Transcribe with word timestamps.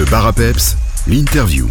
Le 0.00 0.06
bar 0.06 0.26
à 0.26 0.32
peps, 0.32 0.76
l'interview. 1.06 1.68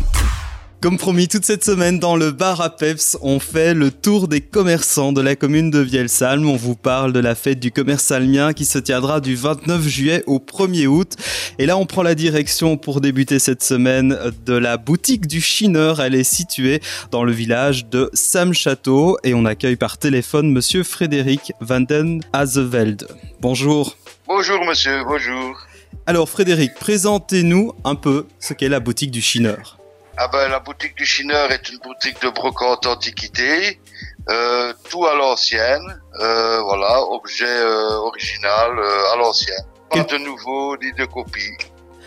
Comme 0.82 1.00
promis, 1.00 1.28
toute 1.28 1.46
cette 1.46 1.66
semaine 1.66 1.98
dans 1.98 2.16
le 2.16 2.30
bar 2.30 2.62
à 2.62 2.70
Peps, 2.70 3.18
on 3.24 3.40
fait 3.40 3.74
le 3.74 3.90
tour 3.90 4.28
des 4.28 4.40
commerçants 4.40 5.12
de 5.12 5.20
la 5.20 5.36
commune 5.36 5.72
de 5.72 5.80
Vielsalm. 5.80 6.48
On 6.48 6.56
vous 6.56 6.76
parle 6.76 7.12
de 7.12 7.20
la 7.20 7.34
fête 7.34 7.60
du 7.60 7.72
commerce 7.72 8.04
salmien 8.04 8.54
qui 8.54 8.66
se 8.66 8.78
tiendra 8.78 9.20
du 9.20 9.36
29 9.36 9.82
juillet 9.82 10.24
au 10.28 10.38
1er 10.38 10.86
août. 10.86 11.16
Et 11.58 11.66
là, 11.66 11.76
on 11.76 11.88
prend 11.88 12.04
la 12.04 12.14
direction 12.14 12.78
pour 12.78 13.02
débuter 13.02 13.40
cette 13.40 13.64
semaine 13.64 14.16
de 14.46 14.54
la 14.54 14.78
boutique 14.78 15.26
du 15.26 15.42
Chineur. 15.42 16.00
Elle 16.00 16.14
est 16.14 16.24
située 16.24 16.82
dans 17.10 17.24
le 17.24 17.32
village 17.32 17.88
de 17.88 18.12
Sam-Château 18.14 19.18
et 19.24 19.34
on 19.34 19.46
accueille 19.46 19.76
par 19.76 19.98
téléphone 19.98 20.52
monsieur 20.52 20.84
Frédéric 20.84 21.52
Van 21.62 21.82
den 21.82 22.22
Azeveld. 22.32 23.08
Bonjour. 23.42 23.98
Bonjour 24.28 24.64
monsieur, 24.66 25.04
bonjour. 25.04 25.69
Alors 26.10 26.28
Frédéric, 26.28 26.74
présentez-nous 26.74 27.74
un 27.84 27.94
peu 27.94 28.26
ce 28.40 28.56
qu'est 28.56 28.68
la 28.68 28.80
boutique 28.80 29.12
du 29.12 29.22
Chineur. 29.22 29.78
Ah 30.18 30.28
ben, 30.28 30.50
la 30.50 30.60
boutique 30.60 30.98
du 30.98 31.06
Chineur 31.06 31.52
est 31.52 31.70
une 31.70 31.78
boutique 31.78 32.20
de 32.24 32.30
brocante 32.30 32.88
antiquité, 32.88 33.80
euh, 34.28 34.74
tout 34.90 35.06
à 35.06 35.14
l'ancienne, 35.14 36.02
euh, 36.20 36.62
voilà, 36.64 37.00
objet 37.12 37.46
euh, 37.46 37.92
original 37.98 38.80
euh, 38.80 39.14
à 39.14 39.18
l'ancienne. 39.18 39.64
Pas 39.92 40.04
de 40.04 40.18
nouveau 40.18 40.76
ni 40.78 40.92
de 40.94 41.06
copie. 41.06 41.52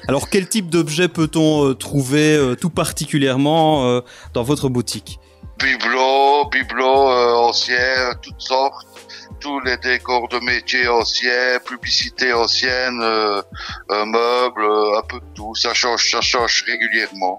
Alors 0.09 0.29
quel 0.29 0.49
type 0.49 0.69
d'objet 0.69 1.07
peut-on 1.07 1.73
trouver 1.75 2.57
tout 2.61 2.71
particulièrement 2.71 4.03
dans 4.35 4.43
votre 4.43 4.69
boutique? 4.69 5.21
Bibelots, 5.61 6.49
bibelots 6.51 7.09
anciens, 7.37 8.15
toutes 8.21 8.41
sortes, 8.41 8.85
tous 9.43 9.61
les 9.61 9.77
décors 9.79 10.29
de 10.29 10.39
métiers 10.39 10.89
anciens, 10.89 11.59
publicités 11.67 12.33
anciennes, 12.33 13.01
euh, 13.03 13.43
meubles, 13.91 14.65
euh, 14.65 14.99
un 14.99 15.03
peu 15.03 15.19
de 15.19 15.35
tout. 15.35 15.55
Ça 15.55 15.75
change, 15.75 16.11
ça 16.11 16.21
change 16.21 16.65
régulièrement. 16.67 17.39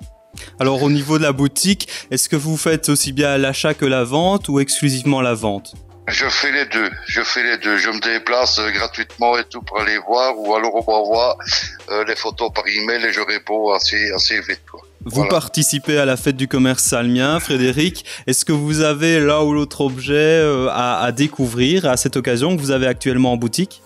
Alors 0.60 0.84
au 0.84 0.90
niveau 0.90 1.18
de 1.18 1.24
la 1.24 1.32
boutique, 1.32 1.88
est-ce 2.12 2.28
que 2.28 2.36
vous 2.36 2.58
faites 2.58 2.90
aussi 2.90 3.14
bien 3.14 3.38
l'achat 3.38 3.74
que 3.74 3.86
la 3.86 4.04
vente 4.04 4.50
ou 4.50 4.60
exclusivement 4.60 5.22
la 5.22 5.34
vente? 5.34 5.76
Je 6.08 6.28
fais 6.28 6.52
les 6.52 6.66
deux, 6.66 6.92
je 7.08 7.22
fais 7.22 7.44
les 7.44 7.58
deux. 7.58 7.78
Je 7.78 7.90
me 7.90 8.00
déplace 8.00 8.60
euh, 8.60 8.70
gratuitement 8.72 9.38
et 9.38 9.46
tout 9.46 9.62
pour 9.62 9.80
aller 9.80 9.98
voir, 10.00 10.38
ou 10.38 10.54
alors 10.54 10.76
on 10.76 10.92
m'envoie 10.92 11.38
euh, 11.90 12.04
les 12.06 12.16
photos 12.16 12.52
par 12.54 12.68
email 12.68 13.06
et 13.06 13.14
je 13.14 13.22
réponds 13.22 13.72
assez, 13.72 14.12
assez 14.12 14.42
vite. 14.42 14.64
Quoi. 14.70 14.82
Vous 15.06 15.16
Voilà. 15.16 15.30
participez 15.32 15.98
à 15.98 16.06
la 16.06 16.16
fête 16.18 16.38
du 16.38 16.48
commerce 16.48 16.84
salmien, 16.84 17.40
Frédéric. 17.40 18.06
Est-ce 18.26 18.46
que 18.46 18.54
vous 18.54 18.82
avez 18.82 19.20
l'un 19.20 19.42
ou 19.42 19.54
l'autre 19.54 19.82
objet 19.82 20.14
euh, 20.16 20.68
à, 20.72 21.02
à 21.04 21.12
découvrir 21.12 21.86
à 21.86 21.98
cette 21.98 22.16
occasion 22.16 22.56
que 22.56 22.62
vous 22.62 22.72
avez 22.72 22.88
actuellement 22.88 23.34
en 23.34 23.38
boutique? 23.38 23.82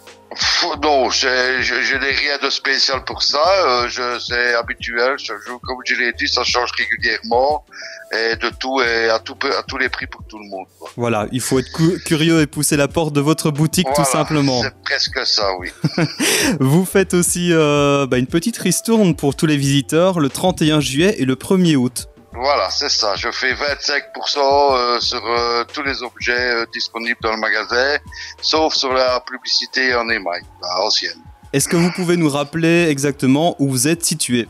Non, 0.83 1.09
je, 1.09 1.27
je 1.61 1.95
n'ai 1.97 2.11
rien 2.11 2.37
de 2.43 2.49
spécial 2.49 3.03
pour 3.05 3.23
ça. 3.23 3.39
euh, 3.65 3.87
je, 3.87 4.19
c'est 4.19 4.53
habituel. 4.55 5.15
Jour, 5.17 5.59
comme 5.63 5.77
je 5.85 5.95
l'ai 5.95 6.11
dit, 6.13 6.27
ça 6.27 6.43
change 6.43 6.69
régulièrement 6.77 7.65
et 8.13 8.35
de 8.35 8.49
tout 8.59 8.81
et 8.81 9.09
à, 9.09 9.19
tout, 9.19 9.35
peu- 9.35 9.55
à 9.57 9.63
tous 9.63 9.77
les 9.77 9.89
prix 9.89 10.05
pour 10.07 10.23
tout 10.27 10.37
le 10.37 10.45
monde. 10.49 10.65
quoi. 10.79 10.89
Voilà, 10.95 11.27
il 11.31 11.41
faut 11.41 11.59
être 11.59 11.71
cu- 11.73 11.99
curieux 12.05 12.41
et 12.41 12.47
pousser 12.47 12.77
la 12.77 12.87
porte 12.87 13.13
de 13.13 13.21
votre 13.21 13.51
boutique 13.51 13.87
tout 13.95 14.05
simplement. 14.05 14.61
C'est 14.61 14.75
presque 14.83 15.25
ça, 15.25 15.49
oui. 15.59 15.69
Vous 16.59 16.85
faites 16.85 17.13
aussi 17.13 17.49
euh, 17.51 18.05
bah, 18.07 18.17
une 18.17 18.27
petite 18.27 18.57
ristourne 18.57 19.15
pour 19.15 19.35
tous 19.35 19.45
les 19.45 19.57
visiteurs 19.57 20.19
le 20.19 20.29
31 20.29 20.79
juillet 20.81 21.15
et 21.19 21.25
le 21.25 21.35
1er 21.35 21.75
août. 21.75 22.07
Voilà, 22.39 22.69
c'est 22.69 22.89
ça. 22.89 23.15
Je 23.15 23.31
fais 23.31 23.53
25% 23.53 24.37
euh, 24.37 24.99
sur 24.99 25.25
euh, 25.25 25.63
tous 25.73 25.81
les 25.81 26.03
objets 26.03 26.33
euh, 26.37 26.65
disponibles 26.71 27.19
dans 27.21 27.31
le 27.31 27.39
magasin, 27.39 27.97
sauf 28.41 28.75
sur 28.75 28.93
la 28.93 29.19
publicité 29.21 29.95
en 29.95 30.07
émail, 30.09 30.41
la 30.61 30.81
ancienne. 30.81 31.17
Est-ce 31.51 31.67
que 31.67 31.75
vous 31.75 31.91
pouvez 31.91 32.15
nous 32.15 32.29
rappeler 32.29 32.89
exactement 32.89 33.55
où 33.59 33.69
vous 33.69 33.87
êtes 33.87 34.05
situé? 34.05 34.47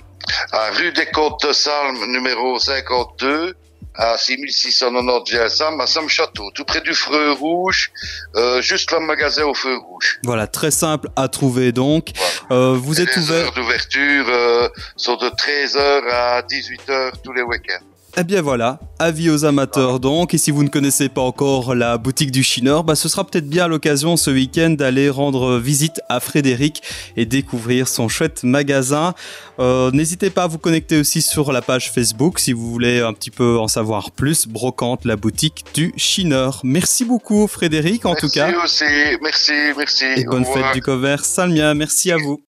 À 0.51 0.71
rue 0.71 0.91
des 0.91 1.05
Côtes 1.05 1.47
de 1.47 1.53
Salm, 1.53 1.95
numéro 2.11 2.59
52, 2.59 3.55
à 3.97 4.17
6690 4.17 5.31
GSM, 5.31 5.81
à 5.81 5.87
Sam-Château, 5.87 6.51
tout 6.53 6.63
près 6.65 6.81
du 6.81 6.93
Feu 6.93 7.31
Rouge, 7.31 7.91
euh, 8.35 8.61
juste 8.61 8.91
le 8.91 8.99
magasin 8.99 9.45
au 9.45 9.53
Feu 9.53 9.75
Rouge. 9.77 10.19
Voilà, 10.23 10.47
très 10.47 10.71
simple 10.71 11.09
à 11.15 11.27
trouver 11.27 11.71
donc. 11.71 12.09
Voilà. 12.15 12.31
Euh, 12.49 12.77
vous 12.79 13.01
êtes 13.01 13.15
les 13.15 13.29
ouvert 13.29 13.45
heures 13.45 13.53
d'ouverture 13.53 14.25
euh, 14.29 14.69
sont 14.95 15.17
de 15.17 15.27
13h 15.27 16.09
à 16.09 16.41
18h 16.41 17.21
tous 17.23 17.33
les 17.33 17.41
week-ends. 17.41 17.96
Eh 18.19 18.23
bien 18.23 18.41
voilà, 18.41 18.79
avis 18.97 19.29
aux 19.29 19.45
amateurs 19.45 19.99
donc, 19.99 20.33
et 20.33 20.39
si 20.39 20.49
vous 20.49 20.63
ne 20.63 20.69
connaissez 20.69 21.07
pas 21.07 21.21
encore 21.21 21.75
la 21.75 21.99
boutique 21.99 22.31
du 22.31 22.41
Chineur, 22.41 22.83
bah 22.83 22.95
ce 22.95 23.07
sera 23.09 23.23
peut-être 23.23 23.47
bien 23.47 23.67
l'occasion 23.67 24.17
ce 24.17 24.31
week-end 24.31 24.71
d'aller 24.71 25.11
rendre 25.11 25.59
visite 25.59 26.01
à 26.09 26.19
Frédéric 26.19 26.81
et 27.15 27.27
découvrir 27.27 27.87
son 27.87 28.09
chouette 28.09 28.43
magasin. 28.43 29.13
Euh, 29.59 29.91
N'hésitez 29.91 30.31
pas 30.31 30.43
à 30.43 30.47
vous 30.47 30.57
connecter 30.57 30.99
aussi 30.99 31.21
sur 31.21 31.51
la 31.51 31.61
page 31.61 31.91
Facebook 31.91 32.39
si 32.39 32.53
vous 32.53 32.71
voulez 32.71 33.01
un 33.01 33.13
petit 33.13 33.29
peu 33.29 33.59
en 33.59 33.67
savoir 33.67 34.09
plus. 34.09 34.47
Brocante, 34.47 35.05
la 35.05 35.15
boutique 35.15 35.63
du 35.75 35.93
Chineur. 35.95 36.61
Merci 36.63 37.05
beaucoup 37.05 37.45
Frédéric 37.45 38.07
en 38.07 38.15
tout 38.15 38.29
cas, 38.29 38.47
Merci 38.47 38.83
aussi, 38.83 39.17
merci, 39.21 39.51
merci. 39.77 40.05
et 40.17 40.25
bonne 40.25 40.43
fête 40.43 40.73
du 40.73 40.81
commerce. 40.81 41.27
Salmia, 41.27 41.75
merci 41.75 42.11
à 42.11 42.17
vous. 42.17 42.41